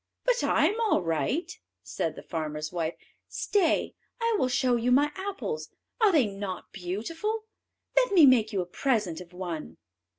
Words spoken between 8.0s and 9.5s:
me make you a present of